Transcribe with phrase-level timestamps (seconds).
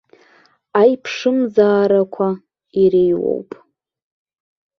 [0.81, 2.27] Аиԥшымзаарақәа
[2.81, 3.49] иреиуоуп.